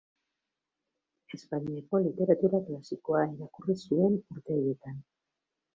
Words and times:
Espainiako 1.37 2.01
literatura 2.07 2.63
klasikoa 2.71 3.23
irakurri 3.35 3.79
zuen 3.87 4.21
urte 4.37 4.61
haietan. 4.61 5.03